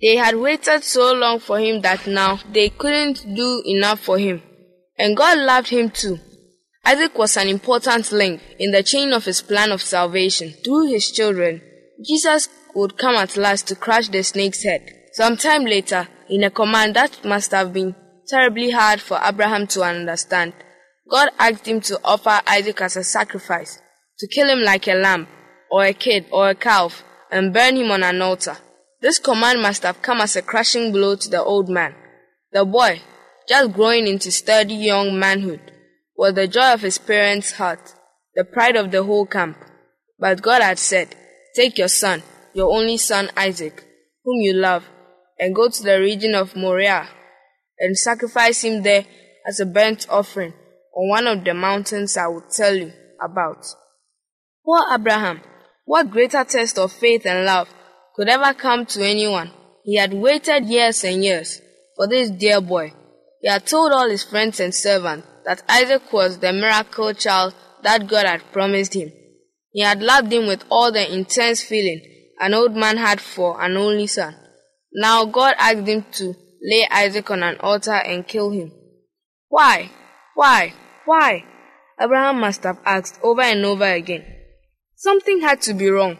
They 0.00 0.16
had 0.16 0.34
waited 0.36 0.82
so 0.82 1.12
long 1.14 1.38
for 1.38 1.58
him 1.58 1.80
that 1.82 2.06
now 2.06 2.40
they 2.52 2.70
couldn't 2.70 3.34
do 3.34 3.62
enough 3.66 4.00
for 4.00 4.18
him. 4.18 4.42
And 4.98 5.16
God 5.16 5.38
loved 5.38 5.68
him 5.68 5.90
too. 5.90 6.18
Isaac 6.84 7.18
was 7.18 7.36
an 7.36 7.48
important 7.48 8.12
link 8.12 8.40
in 8.58 8.70
the 8.70 8.82
chain 8.82 9.12
of 9.12 9.24
his 9.24 9.42
plan 9.42 9.72
of 9.72 9.82
salvation. 9.82 10.54
Through 10.64 10.88
his 10.88 11.10
children, 11.10 11.60
Jesus 12.04 12.48
would 12.74 12.96
come 12.96 13.16
at 13.16 13.36
last 13.36 13.66
to 13.68 13.74
crush 13.74 14.08
the 14.08 14.22
snake's 14.22 14.62
head. 14.62 14.88
Some 15.12 15.36
time 15.36 15.64
later, 15.64 16.08
in 16.28 16.44
a 16.44 16.50
command 16.50 16.94
that 16.94 17.24
must 17.24 17.50
have 17.50 17.72
been 17.72 17.94
terribly 18.28 18.70
hard 18.70 19.00
for 19.00 19.18
Abraham 19.22 19.66
to 19.68 19.82
understand, 19.82 20.52
God 21.10 21.30
asked 21.38 21.66
him 21.66 21.80
to 21.82 22.00
offer 22.04 22.40
Isaac 22.46 22.80
as 22.80 22.96
a 22.96 23.04
sacrifice, 23.04 23.80
to 24.18 24.28
kill 24.28 24.48
him 24.48 24.60
like 24.60 24.86
a 24.88 24.94
lamb, 24.94 25.26
or 25.70 25.84
a 25.84 25.92
kid, 25.92 26.26
or 26.30 26.50
a 26.50 26.54
calf, 26.54 27.02
and 27.30 27.54
burn 27.54 27.76
him 27.76 27.90
on 27.90 28.02
an 28.02 28.22
altar. 28.22 28.58
This 29.00 29.18
command 29.18 29.62
must 29.62 29.82
have 29.82 30.02
come 30.02 30.20
as 30.20 30.36
a 30.36 30.42
crushing 30.42 30.92
blow 30.92 31.16
to 31.16 31.30
the 31.30 31.42
old 31.42 31.68
man. 31.68 31.94
The 32.52 32.64
boy, 32.64 33.02
just 33.48 33.72
growing 33.72 34.06
into 34.06 34.30
sturdy 34.30 34.74
young 34.74 35.18
manhood, 35.18 35.60
was 36.16 36.34
the 36.34 36.48
joy 36.48 36.72
of 36.72 36.80
his 36.80 36.98
parents' 36.98 37.52
heart, 37.52 37.94
the 38.34 38.44
pride 38.44 38.76
of 38.76 38.90
the 38.90 39.02
whole 39.02 39.26
camp. 39.26 39.56
But 40.18 40.42
God 40.42 40.62
had 40.62 40.78
said, 40.78 41.14
Take 41.54 41.78
your 41.78 41.88
son, 41.88 42.22
your 42.54 42.72
only 42.72 42.96
son 42.96 43.30
Isaac, 43.36 43.84
whom 44.24 44.40
you 44.40 44.52
love, 44.52 44.84
and 45.38 45.54
go 45.54 45.68
to 45.68 45.82
the 45.82 46.00
region 46.00 46.34
of 46.34 46.56
Moriah, 46.56 47.08
and 47.78 47.96
sacrifice 47.96 48.64
him 48.64 48.82
there 48.82 49.04
as 49.46 49.60
a 49.60 49.66
burnt 49.66 50.06
offering 50.08 50.54
on 50.94 51.08
one 51.08 51.26
of 51.26 51.44
the 51.44 51.54
mountains 51.54 52.16
I 52.16 52.26
will 52.26 52.44
tell 52.50 52.74
you 52.74 52.92
about. 53.22 53.66
Poor 54.64 54.84
Abraham, 54.92 55.40
what 55.84 56.10
greater 56.10 56.42
test 56.44 56.78
of 56.78 56.92
faith 56.92 57.26
and 57.26 57.44
love 57.44 57.68
could 58.16 58.28
ever 58.28 58.54
come 58.54 58.86
to 58.86 59.04
anyone? 59.04 59.50
He 59.84 59.96
had 59.96 60.12
waited 60.12 60.64
years 60.64 61.04
and 61.04 61.22
years 61.22 61.60
for 61.94 62.08
this 62.08 62.30
dear 62.30 62.60
boy. 62.60 62.92
He 63.46 63.52
had 63.52 63.64
told 63.64 63.92
all 63.92 64.10
his 64.10 64.24
friends 64.24 64.58
and 64.58 64.74
servants 64.74 65.24
that 65.44 65.62
Isaac 65.68 66.12
was 66.12 66.40
the 66.40 66.52
miracle 66.52 67.14
child 67.14 67.54
that 67.84 68.08
God 68.08 68.26
had 68.26 68.42
promised 68.50 68.94
him. 68.94 69.12
He 69.70 69.82
had 69.82 70.02
loved 70.02 70.32
him 70.32 70.48
with 70.48 70.64
all 70.68 70.90
the 70.90 71.14
intense 71.14 71.62
feeling 71.62 72.00
an 72.40 72.54
old 72.54 72.74
man 72.74 72.96
had 72.96 73.20
for 73.20 73.62
an 73.62 73.76
only 73.76 74.08
son. 74.08 74.34
Now 74.92 75.26
God 75.26 75.54
asked 75.60 75.86
him 75.86 76.04
to 76.14 76.34
lay 76.60 76.88
Isaac 76.90 77.30
on 77.30 77.44
an 77.44 77.58
altar 77.60 77.92
and 77.92 78.26
kill 78.26 78.50
him. 78.50 78.72
Why? 79.46 79.92
Why? 80.34 80.74
Why? 81.04 81.44
Abraham 82.00 82.40
must 82.40 82.64
have 82.64 82.80
asked 82.84 83.20
over 83.22 83.42
and 83.42 83.64
over 83.64 83.86
again. 83.86 84.24
Something 84.96 85.42
had 85.42 85.62
to 85.62 85.74
be 85.74 85.88
wrong. 85.88 86.18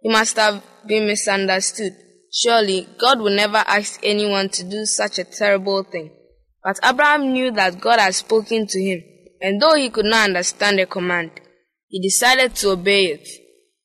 He 0.00 0.10
must 0.12 0.36
have 0.36 0.62
been 0.86 1.08
misunderstood. 1.08 1.96
Surely 2.32 2.86
God 3.00 3.18
would 3.18 3.32
never 3.32 3.64
ask 3.66 3.98
anyone 4.04 4.48
to 4.50 4.62
do 4.62 4.86
such 4.86 5.18
a 5.18 5.24
terrible 5.24 5.82
thing. 5.82 6.12
But 6.62 6.78
Abraham 6.84 7.32
knew 7.32 7.50
that 7.52 7.80
God 7.80 8.00
had 8.00 8.14
spoken 8.14 8.66
to 8.66 8.82
him, 8.82 9.02
and 9.40 9.60
though 9.60 9.74
he 9.74 9.90
could 9.90 10.06
not 10.06 10.28
understand 10.28 10.78
the 10.78 10.86
command, 10.86 11.30
he 11.88 12.00
decided 12.00 12.54
to 12.56 12.70
obey 12.70 13.06
it. 13.06 13.28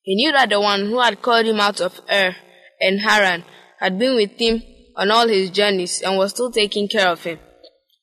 He 0.02 0.16
knew 0.16 0.32
that 0.32 0.50
the 0.50 0.60
one 0.60 0.88
who 0.88 1.00
had 1.00 1.22
called 1.22 1.46
him 1.46 1.60
out 1.60 1.80
of 1.80 2.02
Ur 2.12 2.36
and 2.82 3.00
Haran 3.02 3.46
had 3.80 3.98
been 3.98 4.16
with 4.16 4.38
him 4.38 4.62
on 4.96 5.12
all 5.12 5.28
his 5.28 5.50
journeys 5.50 6.02
and 6.02 6.18
was 6.18 6.32
still 6.32 6.52
taking 6.52 6.88
care 6.88 7.08
of 7.08 7.24
him. 7.24 7.40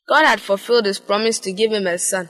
God 0.08 0.24
had 0.24 0.40
fulfilled 0.40 0.86
his 0.86 0.98
promise 0.98 1.38
to 1.40 1.52
give 1.52 1.72
him 1.72 1.86
a 1.86 1.98
son. 1.98 2.28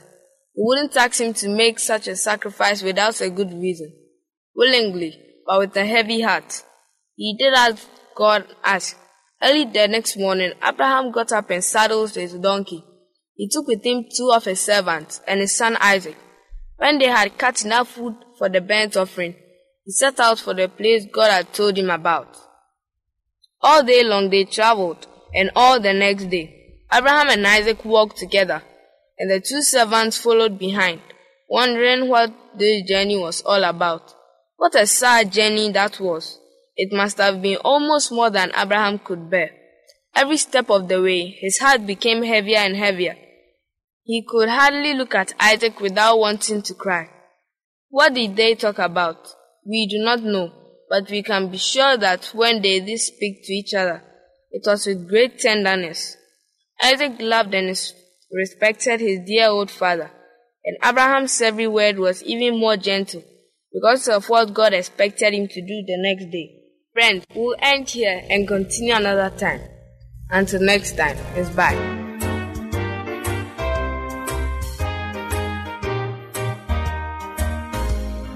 He 0.53 0.61
wouldn't 0.61 0.95
ask 0.97 1.19
him 1.21 1.33
to 1.35 1.49
make 1.49 1.79
such 1.79 2.07
a 2.07 2.15
sacrifice 2.15 2.83
without 2.83 3.19
a 3.21 3.29
good 3.29 3.53
reason. 3.53 3.93
Willingly, 4.55 5.17
but 5.47 5.59
with 5.59 5.75
a 5.77 5.85
heavy 5.85 6.21
heart, 6.21 6.63
he 7.15 7.35
did 7.39 7.53
as 7.53 7.87
God 8.15 8.45
asked. 8.63 8.97
Early 9.43 9.65
the 9.65 9.87
next 9.87 10.17
morning, 10.17 10.53
Abraham 10.63 11.11
got 11.11 11.31
up 11.31 11.49
and 11.49 11.63
saddled 11.63 12.13
his 12.13 12.33
donkey. 12.33 12.83
He 13.35 13.47
took 13.47 13.67
with 13.67 13.83
him 13.83 14.05
two 14.15 14.31
of 14.31 14.45
his 14.45 14.61
servants 14.61 15.19
and 15.27 15.39
his 15.39 15.55
son 15.55 15.77
Isaac. 15.81 16.15
When 16.77 16.99
they 16.99 17.07
had 17.07 17.37
cut 17.37 17.65
enough 17.65 17.89
food 17.89 18.15
for 18.37 18.49
the 18.49 18.61
burnt 18.61 18.95
offering, 18.97 19.35
he 19.83 19.91
set 19.91 20.19
out 20.19 20.39
for 20.39 20.53
the 20.53 20.67
place 20.67 21.07
God 21.11 21.31
had 21.31 21.53
told 21.53 21.77
him 21.77 21.89
about. 21.89 22.37
All 23.61 23.83
day 23.83 24.03
long 24.03 24.29
they 24.29 24.43
traveled, 24.43 25.07
and 25.33 25.49
all 25.55 25.79
the 25.79 25.93
next 25.93 26.25
day, 26.25 26.83
Abraham 26.93 27.29
and 27.29 27.47
Isaac 27.47 27.83
walked 27.83 28.17
together, 28.17 28.61
and 29.17 29.31
the 29.31 29.39
two 29.39 29.61
servants 29.61 30.17
followed 30.17 30.59
behind, 30.59 31.01
wondering 31.49 32.09
what 32.09 32.31
this 32.57 32.83
journey 32.87 33.17
was 33.17 33.41
all 33.41 33.63
about. 33.63 34.13
What 34.57 34.75
a 34.75 34.85
sad 34.85 35.31
journey 35.31 35.71
that 35.71 35.99
was. 35.99 36.37
It 36.75 36.93
must 36.93 37.17
have 37.17 37.41
been 37.41 37.57
almost 37.57 38.11
more 38.11 38.29
than 38.29 38.51
Abraham 38.57 38.99
could 38.99 39.29
bear. 39.29 39.51
Every 40.15 40.37
step 40.37 40.69
of 40.69 40.87
the 40.87 41.01
way, 41.01 41.27
his 41.39 41.59
heart 41.59 41.85
became 41.85 42.23
heavier 42.23 42.57
and 42.57 42.75
heavier. 42.75 43.15
He 44.03 44.25
could 44.27 44.49
hardly 44.49 44.93
look 44.93 45.15
at 45.15 45.33
Isaac 45.39 45.79
without 45.79 46.19
wanting 46.19 46.61
to 46.63 46.73
cry. 46.73 47.09
What 47.89 48.13
did 48.13 48.35
they 48.35 48.55
talk 48.55 48.79
about? 48.79 49.27
We 49.65 49.87
do 49.87 50.03
not 50.03 50.21
know, 50.21 50.51
but 50.89 51.09
we 51.09 51.23
can 51.23 51.49
be 51.49 51.57
sure 51.57 51.97
that 51.97 52.25
when 52.33 52.61
they 52.61 52.79
did 52.79 52.99
speak 52.99 53.43
to 53.45 53.53
each 53.53 53.73
other, 53.73 54.03
it 54.49 54.63
was 54.65 54.85
with 54.85 55.07
great 55.07 55.39
tenderness. 55.39 56.17
Isaac 56.83 57.13
loved 57.19 57.53
and 57.53 57.77
respected 58.31 58.99
his 58.99 59.19
dear 59.25 59.47
old 59.47 59.69
father, 59.69 60.11
and 60.65 60.77
Abraham's 60.83 61.41
every 61.41 61.67
word 61.67 61.99
was 61.99 62.23
even 62.23 62.59
more 62.59 62.77
gentle 62.77 63.23
because 63.71 64.07
of 64.07 64.27
what 64.29 64.53
God 64.53 64.73
expected 64.73 65.33
him 65.33 65.47
to 65.47 65.61
do 65.61 65.83
the 65.85 65.95
next 65.97 66.31
day. 66.31 66.60
Friends, 66.93 67.25
we'll 67.33 67.55
end 67.59 67.89
here 67.89 68.21
and 68.29 68.45
continue 68.45 68.93
another 68.93 69.29
time. 69.37 69.61
Until 70.29 70.59
next 70.59 70.97
time, 70.97 71.15
it's 71.35 71.49
bye. 71.51 71.73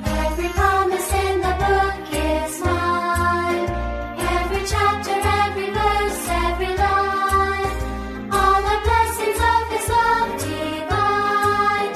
Every 0.06 0.48
promise 0.56 1.14
in 1.14 1.42
the 1.42 1.54
book 1.64 2.08
is 2.14 2.62
mine. 2.62 3.68
Every 4.24 4.64
chapter, 4.66 5.16
every 5.44 5.70
verse, 5.72 6.28
every 6.48 6.74
line. 6.80 7.72
All 8.32 8.62
the 8.70 8.78
blessings 8.88 9.40
of 9.52 9.64
His 9.76 9.88
love 9.90 10.32
divine. 10.48 11.92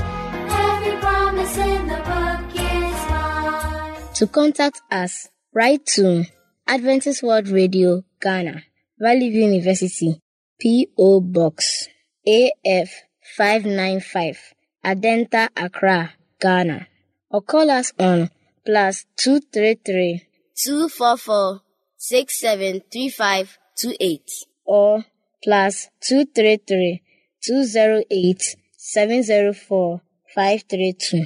Every 0.67 0.95
promise 0.99 1.57
in 1.57 1.87
the 1.87 2.01
book 2.09 2.51
is 2.53 2.99
mine. 3.09 4.13
To 4.15 4.27
contact 4.27 4.81
us, 4.91 5.29
write 5.53 5.85
to 5.95 6.25
Adventist 6.69 7.23
World 7.23 7.47
Radio, 7.47 8.03
Ghana, 8.21 8.61
Valley 8.99 9.31
View 9.31 9.41
University, 9.41 10.21
P.O. 10.59 11.21
Box, 11.21 11.87
AF 12.27 12.91
595, 13.35 14.53
Adenta, 14.85 15.49
Accra, 15.57 16.13
Ghana. 16.39 16.87
Or 17.31 17.41
call 17.41 17.71
us 17.71 17.91
on 17.97 18.29
plus 18.63 19.07
233 19.17 20.27
244 20.63 21.61
673528 21.97 24.31
or 24.65 25.05
plus 25.43 25.89
233 26.01 27.01
208 27.41 28.55
704 28.77 30.01
532 30.35 31.25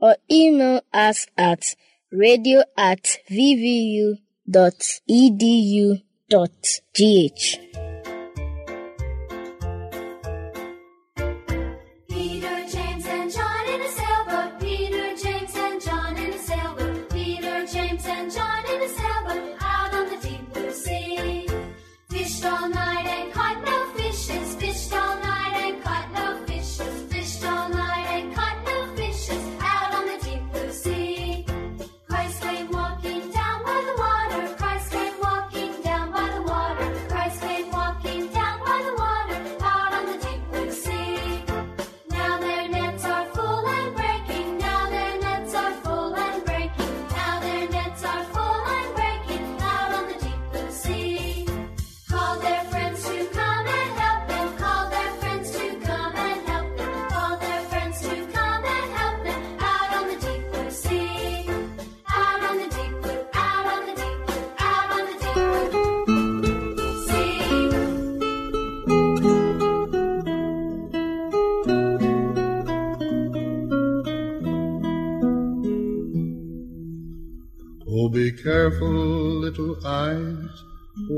or 0.00 0.16
email 0.30 0.82
us 0.92 1.26
at 1.38 1.74
radio 2.12 2.62
at 2.76 3.20
vvu.edu.gh. 3.30 4.25
Peter, 6.92 7.58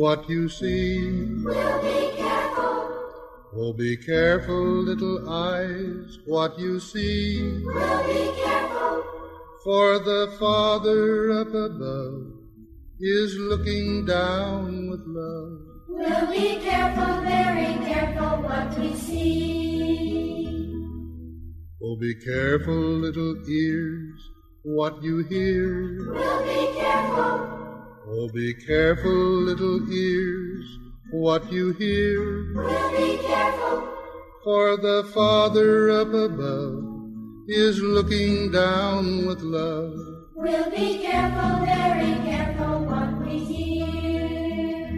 what 0.08 0.26
you 0.26 0.48
see. 0.48 1.00
We'll 1.44 1.82
be 1.82 2.16
careful. 2.16 2.76
Oh, 3.54 3.72
be 3.74 3.94
careful, 3.94 4.64
little 4.90 5.28
eyes, 5.28 6.18
what 6.24 6.58
you 6.58 6.80
see. 6.80 7.60
We'll 7.62 8.06
be 8.06 8.22
careful. 8.40 9.04
For 9.64 9.98
the 9.98 10.34
Father 10.40 11.32
up 11.40 11.48
above 11.48 12.22
is 12.98 13.36
looking 13.36 14.06
down 14.06 14.88
with 14.88 15.04
love. 15.04 15.58
We'll 15.90 16.30
be 16.32 16.56
careful, 16.68 17.20
very 17.20 17.74
careful 17.90 18.32
what 18.48 18.78
we 18.78 18.94
see. 18.94 20.48
Oh, 21.82 21.96
be 22.00 22.14
careful, 22.14 22.82
little 23.06 23.36
ears, 23.46 24.20
what 24.62 25.02
you 25.02 25.18
hear. 25.24 26.14
We'll 26.14 26.44
be 26.44 26.80
careful. 26.80 27.57
Oh, 28.10 28.26
be 28.32 28.54
careful, 28.54 29.10
little 29.10 29.92
ears, 29.92 30.78
what 31.10 31.52
you 31.52 31.72
hear. 31.74 32.54
We'll 32.54 32.90
be 32.92 33.18
careful. 33.18 33.86
For 34.42 34.78
the 34.78 35.10
Father 35.12 35.90
up 35.90 36.08
above 36.14 36.84
is 37.48 37.82
looking 37.82 38.50
down 38.50 39.26
with 39.26 39.42
love. 39.42 39.92
We'll 40.34 40.70
be 40.70 41.00
careful, 41.00 41.66
very 41.66 42.14
careful 42.24 42.86
what 42.86 43.26
we 43.26 43.40
hear. 43.40 44.88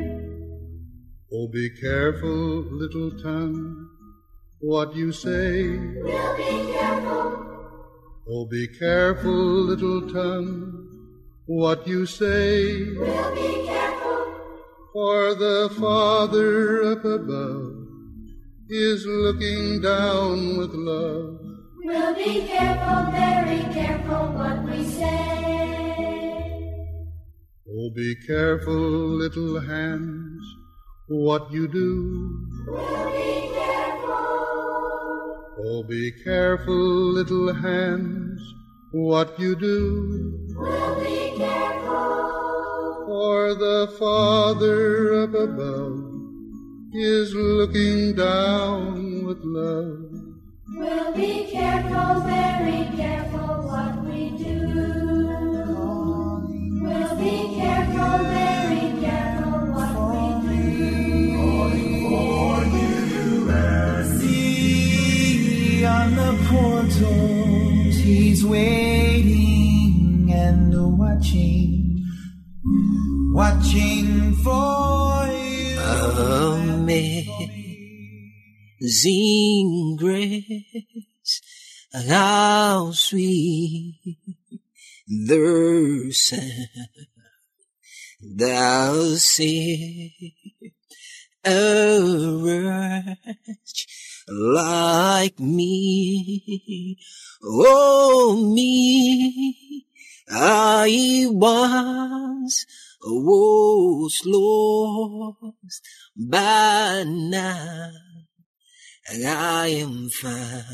Oh, 1.32 1.48
be 1.48 1.68
careful, 1.68 2.62
little 2.70 3.10
tongue, 3.20 3.88
what 4.60 4.94
you 4.94 5.10
say. 5.10 5.66
We'll 5.68 6.36
be 6.36 6.72
careful. 6.72 7.46
Oh, 8.28 8.46
be 8.46 8.68
careful, 8.68 9.32
little 9.32 10.02
tongue, 10.12 10.79
what 11.46 11.86
you 11.86 12.06
say. 12.06 12.84
We'll 12.96 13.34
be 13.34 13.66
careful. 13.66 13.90
For 14.92 15.34
the 15.34 15.70
Father 15.78 16.82
up 16.92 17.04
above 17.04 17.80
is 18.68 19.04
looking 19.06 19.80
down 19.80 20.56
with 20.58 20.70
love. 20.72 21.38
We'll 21.82 22.14
be 22.14 22.46
careful, 22.46 23.10
very 23.10 23.62
careful 23.74 24.32
what 24.32 24.62
we 24.64 24.84
say. 24.84 25.40
Oh, 27.68 27.90
be 27.94 28.14
careful, 28.26 28.74
little 28.74 29.60
hands, 29.60 30.42
what 31.08 31.50
you 31.52 31.66
do. 31.66 32.46
We'll 32.66 33.10
be 33.10 33.50
careful. 33.54 34.10
Oh, 35.58 35.84
be 35.88 36.12
careful, 36.22 36.74
little 36.74 37.52
hands, 37.54 38.40
what 38.92 39.38
you 39.38 39.56
do. 39.56 40.48
We'll. 40.56 40.99
For 43.20 43.52
the 43.52 43.80
Father 43.98 45.24
up 45.24 45.34
above 45.34 46.00
is 46.94 47.34
looking 47.34 48.14
down 48.14 49.26
with 49.26 49.40
love. 49.44 50.08
We'll 50.74 51.12
be 51.12 51.44
careful, 51.52 52.22
very 52.22 52.88
careful 52.96 53.68
what 53.68 53.92
we 54.06 54.30
do. 54.42 54.60
We'll 56.80 57.16
be 57.16 57.36
careful, 57.60 58.18
very 58.40 58.86
careful 59.04 59.68
what 59.76 59.94
we 60.08 60.22
do. 60.48 61.36
Calling 61.36 61.92
for 62.08 62.56
you, 62.74 63.44
See 64.18 65.84
on 65.84 66.08
the 66.16 66.32
portals, 66.48 67.96
he's 67.98 68.40
waiting 68.46 70.32
and 70.32 70.72
watching, 70.98 71.59
watching 73.32 74.34
for 74.36 75.26
you. 75.26 75.78
Amazing 78.80 79.96
grace, 79.98 81.40
how 81.92 82.90
sweet 82.92 84.18
the 85.06 86.10
sound 86.12 86.68
thou 88.20 89.14
saved 89.14 90.12
a 91.44 92.00
wretch 92.42 93.86
like 94.28 95.40
me. 95.40 96.98
Oh, 97.42 98.36
me, 98.54 99.86
I 100.28 101.26
once 101.28 102.66
was 103.02 104.22
lost, 104.24 105.82
but 106.16 107.04
now 107.04 107.90
I 109.26 109.68
am 109.68 110.08
found. 110.10 110.64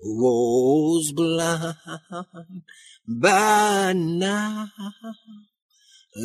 Was 0.00 1.10
blind, 1.10 1.74
but 3.06 3.94
now 3.94 4.68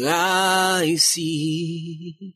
I 0.06 0.96
see. 1.00 2.36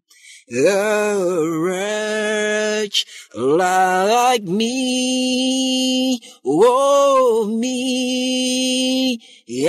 a 0.49 1.59
wretch 1.59 3.05
like 3.35 4.43
me. 4.43 6.19
Oh, 6.45 7.47
me, 7.47 9.19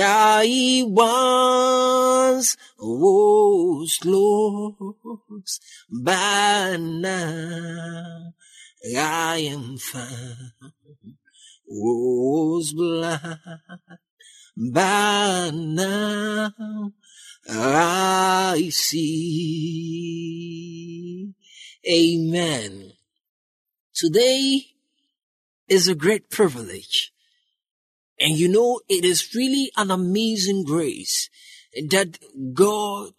I 0.01 0.83
once 0.87 2.57
was 2.79 3.99
lost, 4.03 5.63
but 5.89 6.77
now 6.77 8.33
I 8.97 9.37
am 9.37 9.77
found. 9.77 10.73
Was 11.65 12.73
blind, 12.73 13.39
but 14.55 15.51
now 15.51 16.91
I 17.49 18.69
see. 18.71 20.13
Amen. 21.89 22.93
Today 23.93 24.67
is 25.67 25.87
a 25.87 25.95
great 25.95 26.29
privilege. 26.29 27.11
And 28.19 28.37
you 28.37 28.47
know, 28.47 28.79
it 28.87 29.03
is 29.03 29.33
really 29.35 29.71
an 29.75 29.91
amazing 29.91 30.63
grace 30.63 31.29
that 31.89 32.19
God, 32.53 33.13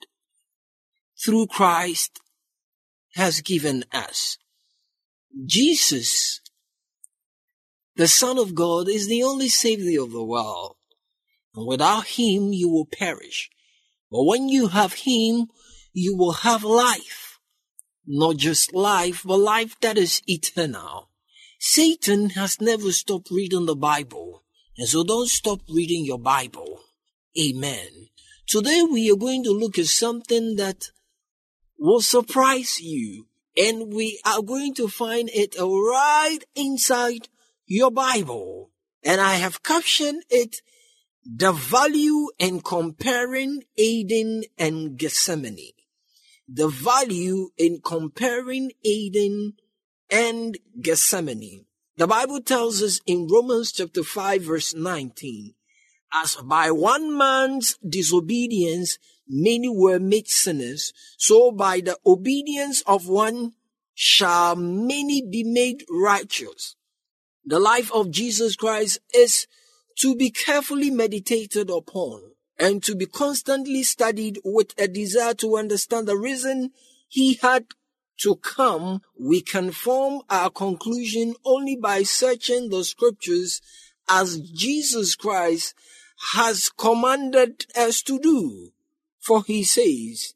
through 1.22 1.48
Christ, 1.48 2.20
has 3.14 3.40
given 3.40 3.84
us. 3.92 4.38
Jesus, 5.46 6.40
the 7.96 8.08
Son 8.08 8.38
of 8.38 8.54
God, 8.54 8.88
is 8.88 9.08
the 9.08 9.22
only 9.22 9.48
Savior 9.48 10.02
of 10.02 10.12
the 10.12 10.24
world. 10.24 10.76
And 11.54 11.66
without 11.66 12.06
Him, 12.06 12.52
you 12.52 12.68
will 12.68 12.86
perish. 12.86 13.50
But 14.10 14.24
when 14.24 14.48
you 14.48 14.68
have 14.68 14.92
Him, 14.92 15.48
you 15.92 16.16
will 16.16 16.32
have 16.32 16.64
life. 16.64 17.38
Not 18.06 18.36
just 18.36 18.74
life, 18.74 19.22
but 19.24 19.38
life 19.38 19.78
that 19.80 19.96
is 19.96 20.22
eternal. 20.26 21.10
Satan 21.58 22.30
has 22.30 22.60
never 22.60 22.92
stopped 22.92 23.30
reading 23.30 23.64
the 23.64 23.76
Bible. 23.76 24.44
And 24.76 24.88
so 24.88 25.04
don't 25.04 25.28
stop 25.28 25.60
reading 25.68 26.04
your 26.04 26.18
Bible. 26.18 26.80
Amen. 27.40 28.08
Today 28.46 28.82
we 28.82 29.10
are 29.10 29.16
going 29.16 29.42
to 29.44 29.50
look 29.50 29.78
at 29.78 29.86
something 29.86 30.56
that 30.56 30.90
will 31.78 32.02
surprise 32.02 32.80
you. 32.80 33.26
And 33.56 33.94
we 33.94 34.20
are 34.26 34.42
going 34.42 34.74
to 34.74 34.88
find 34.88 35.30
it 35.32 35.54
right 35.58 36.40
inside 36.54 37.28
your 37.66 37.90
Bible. 37.90 38.70
And 39.02 39.20
I 39.20 39.36
have 39.36 39.62
captioned 39.62 40.24
it 40.28 40.56
the 41.24 41.52
value 41.52 42.28
in 42.38 42.60
comparing 42.60 43.64
Eden 43.76 44.44
and 44.58 44.98
Gethsemane. 44.98 45.72
The 46.46 46.68
value 46.68 47.48
in 47.56 47.80
comparing 47.82 48.72
Eden 48.82 49.54
and 50.10 50.58
Gethsemane. 50.80 51.64
The 51.96 52.06
Bible 52.06 52.42
tells 52.42 52.82
us 52.82 53.00
in 53.06 53.28
Romans 53.28 53.72
chapter 53.72 54.02
5 54.02 54.42
verse 54.42 54.74
19, 54.74 55.54
as 56.12 56.36
by 56.36 56.70
one 56.70 57.16
man's 57.16 57.78
disobedience 57.88 58.98
many 59.26 59.68
were 59.68 59.98
made 59.98 60.28
sinners, 60.28 60.92
so 61.16 61.50
by 61.50 61.80
the 61.80 61.96
obedience 62.04 62.82
of 62.86 63.08
one 63.08 63.52
shall 63.94 64.56
many 64.56 65.22
be 65.22 65.44
made 65.44 65.84
righteous. 65.88 66.76
The 67.46 67.60
life 67.60 67.90
of 67.92 68.10
Jesus 68.10 68.56
Christ 68.56 68.98
is 69.14 69.46
to 69.98 70.16
be 70.16 70.30
carefully 70.30 70.90
meditated 70.90 71.70
upon. 71.70 72.34
and 72.58 72.82
to 72.84 72.94
be 72.94 73.06
constantly 73.06 73.82
studied 73.82 74.38
with 74.44 74.72
a 74.78 74.86
desire 74.86 75.34
to 75.34 75.56
understand 75.56 76.06
the 76.06 76.16
reason 76.16 76.70
he 77.08 77.34
had 77.34 77.66
to 78.20 78.36
come, 78.36 79.02
we 79.18 79.40
can 79.40 79.72
form 79.72 80.22
our 80.30 80.50
conclusion 80.50 81.34
only 81.44 81.76
by 81.76 82.02
searching 82.02 82.68
the 82.70 82.84
scriptures 82.84 83.60
as 84.08 84.38
Jesus 84.40 85.16
Christ 85.16 85.74
has 86.34 86.68
commanded 86.68 87.66
us 87.76 88.02
to 88.02 88.18
do. 88.20 88.70
For 89.18 89.42
he 89.42 89.64
says, 89.64 90.34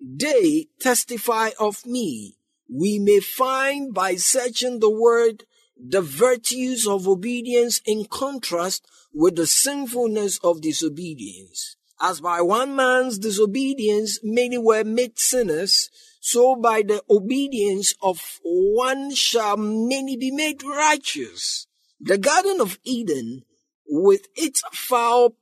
they 0.00 0.68
testify 0.80 1.50
of 1.60 1.84
me. 1.84 2.38
We 2.72 2.98
may 2.98 3.20
find 3.20 3.92
by 3.92 4.14
searching 4.14 4.80
the 4.80 4.90
word 4.90 5.44
the 5.78 6.02
virtues 6.02 6.86
of 6.86 7.06
obedience 7.06 7.80
in 7.86 8.04
contrast 8.04 8.86
with 9.12 9.36
the 9.36 9.46
sinfulness 9.46 10.38
of 10.42 10.60
disobedience. 10.60 11.76
As 12.00 12.20
by 12.20 12.40
one 12.40 12.76
man's 12.76 13.18
disobedience 13.18 14.20
many 14.22 14.58
were 14.58 14.84
made 14.84 15.18
sinners, 15.18 15.90
so 16.20 16.56
by 16.56 16.82
the 16.82 17.02
obedience 17.08 17.94
of 18.02 18.40
one 18.42 19.14
shall 19.14 19.56
many 19.56 20.16
be 20.16 20.30
made 20.30 20.62
righteous. 20.62 21.66
The 22.00 22.18
Garden 22.18 22.60
of 22.60 22.78
Eden, 22.84 23.42
with 23.88 24.28
its 24.36 24.62
foul 24.72 25.36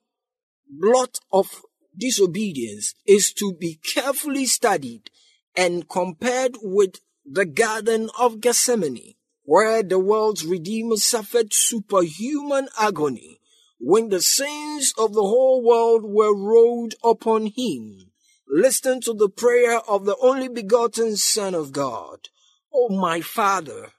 blot 0.69 1.19
of 1.33 1.63
disobedience, 1.99 2.95
is 3.07 3.33
to 3.35 3.53
be 3.53 3.79
carefully 3.95 4.47
studied 4.47 5.11
and 5.57 5.89
compared 5.89 6.57
with 6.63 7.01
the 7.25 7.45
Garden 7.45 8.09
of 8.19 8.41
Gethsemane, 8.41 9.16
where 9.47 9.81
the 9.83 9.99
world's 9.99 10.45
Redeemer 10.45 10.97
suffered 10.97 11.55
superhuman 11.55 12.69
agony 12.79 13.41
when 13.79 14.09
the 14.09 14.21
sins 14.21 14.93
of 14.99 15.13
the 15.13 15.23
whole 15.23 15.65
world 15.65 16.03
were 16.05 16.37
rolled 16.37 16.95
upon 17.05 17.47
him. 17.47 18.11
Listen 18.49 19.01
to 19.03 19.15
the 19.15 19.29
prayer 19.29 19.79
of 19.89 20.05
the 20.05 20.17
only 20.21 20.49
begotten 20.49 21.17
Son 21.17 21.55
of 21.55 21.73
God. 21.73 22.29
Oh, 22.75 22.89
my 22.89 23.21
Father, 23.21 23.93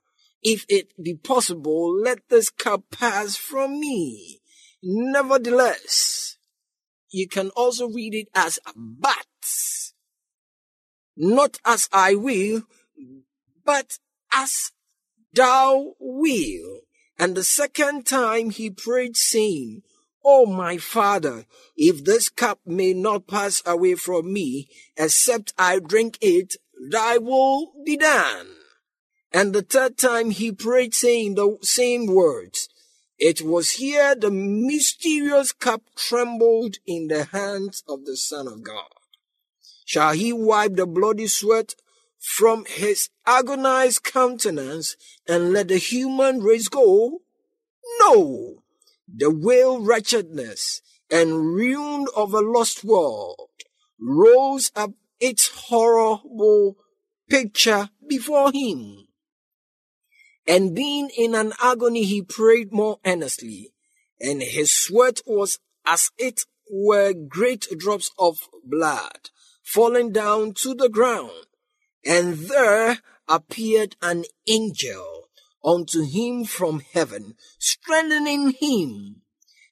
if 0.44 0.66
it 0.68 0.92
be 1.02 1.16
possible, 1.16 1.98
let 1.98 2.28
this 2.28 2.50
cup 2.50 2.84
pass 2.92 3.38
from 3.38 3.80
me. 3.80 4.42
Nevertheless, 4.84 6.38
you 7.10 7.28
can 7.28 7.52
also 7.52 7.88
read 7.88 8.14
it 8.14 8.28
as 8.36 8.60
but, 8.76 9.26
not 11.16 11.58
as 11.66 11.88
I 11.94 12.16
will, 12.16 12.64
but 13.66 13.98
as 14.34 14.72
thou 15.38 15.96
will. 16.00 16.82
And 17.18 17.36
the 17.36 17.44
second 17.44 18.06
time 18.06 18.50
he 18.50 18.70
prayed 18.70 19.16
saying, 19.16 19.84
Oh 20.24 20.46
my 20.46 20.78
father, 20.78 21.46
if 21.78 22.04
this 22.04 22.28
cup 22.28 22.60
may 22.66 22.94
not 22.94 23.28
pass 23.28 23.64
away 23.66 23.96
from 23.96 24.34
me, 24.34 24.68
except 24.98 25.54
I 25.58 25.80
drink 25.80 26.18
it, 26.22 26.58
thy 26.92 27.18
will 27.18 27.72
be 27.86 27.96
done. 27.98 28.48
And 29.32 29.54
the 29.54 29.62
third 29.62 29.98
time 29.98 30.32
he 30.32 30.52
prayed 30.52 30.94
saying 30.94 31.36
the 31.36 31.58
same 31.62 32.08
words. 32.08 32.70
It 33.18 33.42
was 33.42 33.72
here 33.72 34.16
the 34.16 34.30
mysterious 34.32 35.52
cup 35.52 35.82
trembled 35.96 36.78
in 36.86 37.08
the 37.08 37.26
hands 37.26 37.84
of 37.88 38.06
the 38.06 38.16
Son 38.16 38.48
of 38.48 38.64
God. 38.64 38.92
Shall 39.86 40.14
he 40.14 40.34
wipe 40.34 40.76
the 40.76 40.86
bloody 40.86 41.28
sweat 41.28 41.76
from 42.20 42.66
his 42.66 43.10
agonized 43.26 44.04
countenance 44.04 44.96
and 45.28 45.52
let 45.54 45.68
the 45.68 45.78
human 45.78 46.42
race 46.42 46.68
go? 46.68 47.22
No! 48.00 48.64
The 49.08 49.32
wail 49.32 49.80
wretchedness 49.80 50.82
and 51.10 51.54
ruin 51.54 52.08
of 52.16 52.34
a 52.34 52.42
lost 52.42 52.84
world 52.84 53.50
rose 54.00 54.72
up 54.76 54.92
its 55.20 55.48
horrible 55.48 56.78
picture 57.30 57.90
before 58.08 58.52
him. 58.52 59.08
And 60.48 60.76
being 60.76 61.10
in 61.18 61.36
an 61.36 61.54
agony, 61.62 62.04
he 62.04 62.22
prayed 62.22 62.72
more 62.72 63.00
earnestly, 63.06 63.74
and 64.20 64.42
his 64.42 64.76
sweat 64.76 65.22
was 65.26 65.60
as 65.86 66.12
it 66.18 66.46
were 66.70 67.14
great 67.14 67.68
drops 67.78 68.12
of 68.18 68.38
blood 68.64 69.30
falling 69.64 70.12
down 70.12 70.54
to 70.54 70.74
the 70.74 70.90
ground. 70.90 71.47
And 72.08 72.38
there 72.48 73.00
appeared 73.28 73.98
an 74.02 74.24
angel 74.48 75.28
unto 75.64 76.04
him 76.04 76.46
from 76.46 76.82
heaven, 76.94 77.36
strengthening 77.60 78.52
him. 78.52 79.22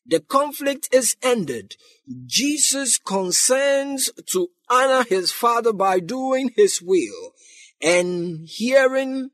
The 0.06 0.20
conflict 0.20 0.90
is 0.92 1.16
ended. 1.24 1.78
Jesus 2.26 2.98
consents 2.98 4.12
to 4.32 4.50
honor 4.70 5.04
his 5.08 5.32
father 5.32 5.74
by 5.74 6.00
doing 6.00 6.52
his 6.56 6.82
will 6.82 7.34
and 7.82 8.48
hearing 8.48 9.32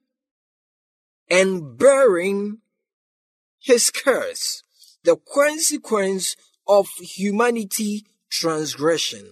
and 1.30 1.78
bearing 1.78 2.60
his 3.60 3.90
curse, 3.90 4.64
the 5.04 5.18
consequence 5.18 6.36
of 6.68 6.88
humanity 7.00 8.06
transgression. 8.30 9.32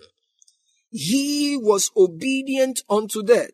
He 0.91 1.55
was 1.55 1.91
obedient 1.95 2.81
unto 2.89 3.21
death, 3.21 3.51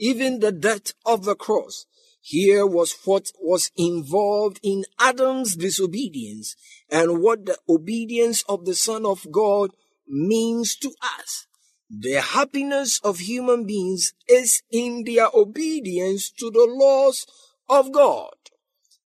even 0.00 0.40
the 0.40 0.50
death 0.50 0.94
of 1.06 1.24
the 1.24 1.36
cross. 1.36 1.86
Here 2.22 2.66
was 2.66 2.96
what 3.04 3.30
was 3.40 3.70
involved 3.76 4.58
in 4.62 4.84
Adam's 4.98 5.56
disobedience 5.56 6.56
and 6.90 7.22
what 7.22 7.46
the 7.46 7.58
obedience 7.68 8.42
of 8.48 8.64
the 8.64 8.74
Son 8.74 9.06
of 9.06 9.30
God 9.30 9.70
means 10.08 10.76
to 10.76 10.92
us. 11.02 11.46
The 11.88 12.20
happiness 12.20 13.00
of 13.02 13.18
human 13.18 13.66
beings 13.66 14.12
is 14.28 14.62
in 14.70 15.04
their 15.04 15.28
obedience 15.34 16.30
to 16.38 16.50
the 16.50 16.66
laws 16.68 17.26
of 17.68 17.92
God. 17.92 18.34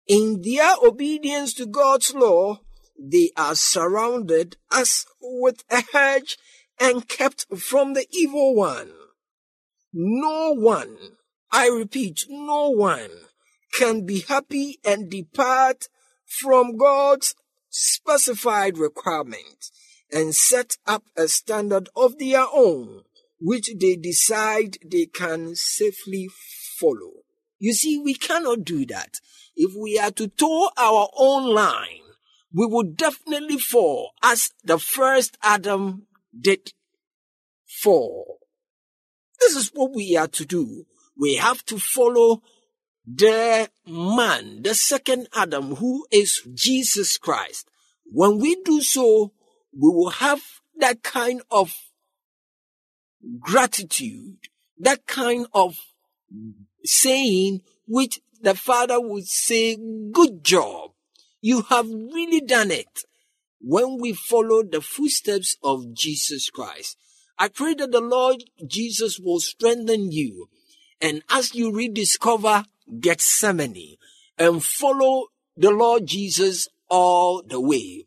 In 0.07 0.43
their 0.43 0.75
obedience 0.83 1.55
to 1.55 1.67
God's 1.67 2.15
law, 2.15 2.61
they 2.99 3.31
are 3.37 3.55
surrounded 3.55 4.57
as 4.73 5.07
with 5.21 5.65
a 5.71 5.83
hedge 5.93 6.37
and 6.81 7.09
kept 7.09 7.47
from 7.57 7.95
the 7.95 8.07
evil 8.11 8.55
one. 8.55 8.91
No 9.93 10.55
one, 10.55 10.97
I 11.51 11.69
repeat, 11.69 12.25
no 12.29 12.71
one 12.71 13.11
can 13.75 14.07
be 14.07 14.21
happy 14.21 14.79
and 14.85 15.11
depart 15.11 15.89
from 16.25 16.77
God's 16.77 17.35
specified 17.69 18.79
requirements 18.79 19.71
and 20.11 20.35
set 20.35 20.77
up 20.87 21.05
a 21.17 21.29
standard 21.29 21.89
of 21.97 22.19
their 22.19 22.45
own, 22.53 23.03
which 23.41 23.71
they 23.81 23.97
decide 23.97 24.79
they 24.85 25.07
can 25.07 25.55
safely 25.55 26.29
follow. 26.79 27.23
You 27.59 27.73
see, 27.73 27.99
we 27.99 28.15
cannot 28.15 28.65
do 28.65 28.85
that. 28.87 29.21
If 29.57 29.73
we 29.79 29.99
are 29.99 30.11
to 30.13 30.29
toe 30.29 30.71
our 30.77 31.09
own 31.17 31.55
line, 31.55 32.01
we 32.53 32.67
would 32.67 32.97
definitely 32.97 33.59
fall 33.59 34.13
as 34.23 34.51
the 34.65 34.79
first 34.79 35.39
Adam 35.43 36.07
did 36.39 36.73
fall. 37.83 38.32
This 39.43 39.57
is 39.57 39.71
what 39.75 39.93
we 39.93 40.17
are 40.17 40.29
to 40.29 40.45
do. 40.45 40.87
We 41.17 41.35
have 41.35 41.65
to 41.67 41.79
follow 41.81 42.43
the 43.05 43.69
man, 43.89 44.63
the 44.63 44.75
second 44.75 45.27
Adam, 45.35 45.75
who 45.77 46.07
is 46.13 46.43
Jesus 46.55 47.19
Christ. 47.19 47.69
When 48.05 48.39
we 48.39 48.55
do 48.63 48.81
so, 48.81 49.33
we 49.73 49.91
will 49.91 50.11
have 50.11 50.41
that 50.79 51.03
kind 51.03 51.43
of 51.51 51.75
gratitude, 53.41 54.37
that 54.79 55.07
kind 55.07 55.47
of 55.53 55.77
saying 56.85 57.63
which 57.89 58.21
the 58.41 58.55
father 58.55 59.01
would 59.01 59.27
say, 59.27 59.77
good 60.13 60.45
job. 60.45 60.93
You 61.41 61.63
have 61.63 61.89
really 61.89 62.41
done 62.41 62.71
it. 62.71 63.01
When 63.61 63.99
we 64.01 64.13
follow 64.13 64.63
the 64.63 64.81
footsteps 64.81 65.57
of 65.65 65.95
Jesus 65.95 66.49
Christ, 66.49 66.97
I 67.43 67.49
pray 67.49 67.75
that 67.75 67.91
the 67.91 68.01
Lord 68.01 68.45
Jesus 68.65 69.19
will 69.19 69.41
strengthen 69.41 70.13
you. 70.13 70.49
And 71.01 71.25
as 71.29 71.57
you 71.57 71.75
rediscover 71.75 72.65
Gethsemane 73.01 73.97
and 74.39 74.63
follow 74.63 75.27
the 75.57 75.73
Lord 75.73 76.07
Jesus 76.07 76.69
all 76.89 77.43
the 77.43 77.61
way, 77.61 78.05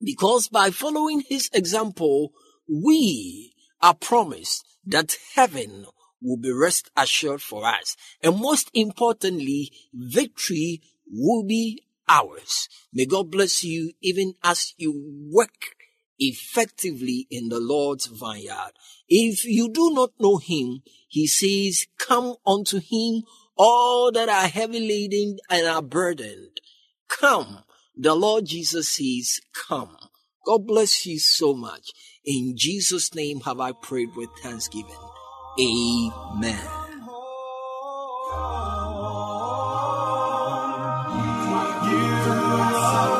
because 0.00 0.46
by 0.46 0.70
following 0.70 1.24
his 1.28 1.50
example, 1.52 2.30
we 2.72 3.52
are 3.82 3.94
promised 3.94 4.64
that 4.84 5.16
heaven 5.34 5.86
will 6.22 6.36
be 6.36 6.52
rest 6.52 6.88
assured 6.96 7.42
for 7.42 7.66
us. 7.66 7.96
And 8.22 8.38
most 8.38 8.70
importantly, 8.74 9.72
victory 9.92 10.82
will 11.10 11.44
be 11.44 11.82
ours. 12.08 12.68
May 12.92 13.06
God 13.06 13.28
bless 13.28 13.64
you 13.64 13.90
even 14.00 14.34
as 14.44 14.72
you 14.76 15.28
work 15.32 15.74
effectively 16.18 17.26
in 17.30 17.48
the 17.48 17.60
Lord's 17.60 18.06
vineyard. 18.06 18.72
If 19.08 19.44
you 19.44 19.68
do 19.72 19.90
not 19.92 20.10
know 20.18 20.38
him, 20.38 20.82
he 21.08 21.26
says, 21.26 21.86
come 21.98 22.34
unto 22.46 22.80
him, 22.80 23.22
all 23.56 24.10
that 24.12 24.28
are 24.28 24.48
heavy 24.48 24.80
laden 24.80 25.38
and 25.48 25.66
are 25.66 25.82
burdened. 25.82 26.60
Come. 27.08 27.64
The 27.96 28.14
Lord 28.14 28.46
Jesus 28.46 28.96
says, 28.96 29.40
come. 29.54 29.96
God 30.44 30.66
bless 30.66 31.06
you 31.06 31.18
so 31.18 31.54
much. 31.54 31.90
In 32.24 32.54
Jesus' 32.56 33.14
name 33.14 33.40
have 33.40 33.60
I 33.60 33.72
prayed 33.72 34.14
with 34.16 34.30
thanksgiving. 34.42 34.90
Amen. 35.58 36.68
Jesus 41.82 43.15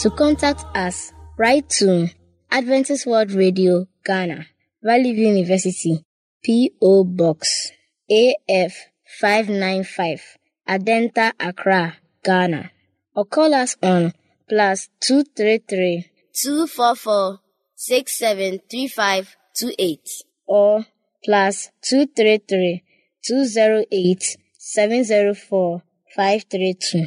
To 0.00 0.08
contact 0.08 0.64
us, 0.74 1.12
write 1.36 1.68
to 1.80 2.08
Adventist 2.50 3.06
World 3.06 3.32
Radio, 3.32 3.86
Ghana, 4.02 4.46
Valley 4.82 5.12
View 5.12 5.28
University, 5.28 6.02
P.O. 6.42 7.04
Box, 7.04 7.70
AF 8.08 8.74
595, 9.20 10.38
Adenta, 10.66 11.34
Accra, 11.38 11.98
Ghana. 12.24 12.70
Or 13.14 13.26
call 13.26 13.52
us 13.52 13.76
on 13.82 14.14
plus 14.48 14.88
233 15.00 16.06
244 16.32 17.40
673528 17.74 20.08
or 20.46 20.86
plus 21.22 21.68
233 21.82 22.82
208 23.22 24.38
704 24.56 25.82
532 26.16 27.06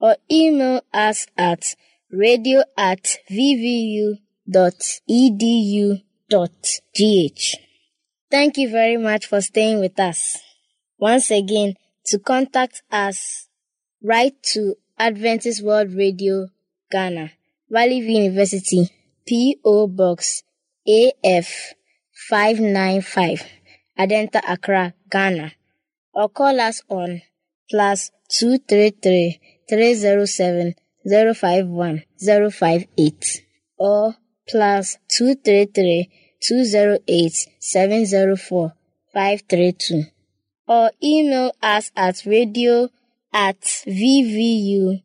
or 0.00 0.16
email 0.28 0.80
us 0.92 1.28
at 1.38 1.76
radio 2.10 2.62
at 2.76 3.18
vvu.edu.gh. 3.30 4.16
Thank 8.30 8.58
you 8.58 8.70
very 8.70 8.96
much 8.96 9.26
for 9.26 9.40
staying 9.40 9.80
with 9.80 9.98
us. 10.00 10.38
Once 10.98 11.30
again, 11.30 11.74
to 12.06 12.18
contact 12.18 12.82
us, 12.90 13.48
write 14.02 14.42
to 14.54 14.76
Adventist 14.98 15.62
World 15.62 15.92
Radio, 15.92 16.48
Ghana, 16.90 17.32
Valley 17.70 17.98
University, 17.98 18.88
P.O. 19.26 19.88
Box 19.88 20.42
AF 20.86 21.74
595, 22.28 23.44
Adenta 23.98 24.40
Accra, 24.46 24.94
Ghana, 25.10 25.52
or 26.14 26.28
call 26.28 26.60
us 26.60 26.82
on 26.88 27.22
plus 27.68 28.10
233 28.30 29.40
307 29.68 30.74
051 31.08 32.02
058 32.18 33.44
or 33.78 34.14
plus 34.48 34.98
233 35.08 36.10
208 36.40 37.46
704 37.58 38.72
532 39.12 40.04
or 40.68 40.90
email 41.02 41.52
us 41.62 41.90
at 41.96 42.24
radio 42.26 42.88
at 43.32 43.60
vvu.edu.gh. 43.86 45.02